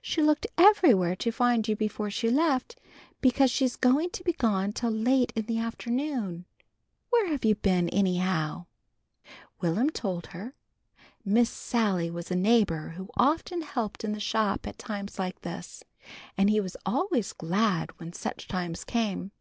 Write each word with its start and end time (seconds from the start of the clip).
She 0.00 0.22
looked 0.22 0.46
everywhere 0.56 1.16
to 1.16 1.32
find 1.32 1.66
you 1.66 1.74
before 1.74 2.08
she 2.08 2.30
left, 2.30 2.78
because 3.20 3.50
she's 3.50 3.74
going 3.74 4.10
to 4.10 4.22
be 4.22 4.32
gone 4.32 4.72
till 4.72 4.92
late 4.92 5.32
in 5.34 5.46
the 5.46 5.58
afternoon. 5.58 6.44
Where 7.10 7.36
you 7.42 7.56
been, 7.56 7.88
anyhow?" 7.88 8.66
Will'm 9.60 9.90
told 9.90 10.26
her. 10.28 10.54
Miss 11.24 11.50
Sally 11.50 12.12
was 12.12 12.30
a 12.30 12.36
neighbor 12.36 12.90
who 12.90 13.08
often 13.16 13.62
helped 13.62 14.04
in 14.04 14.12
the 14.12 14.20
shop 14.20 14.68
at 14.68 14.78
times 14.78 15.18
like 15.18 15.40
this, 15.40 15.82
and 16.38 16.48
he 16.48 16.60
was 16.60 16.76
always 16.86 17.32
glad 17.32 17.90
when 17.98 18.12
such 18.12 18.46
times 18.46 18.84
came. 18.84 19.32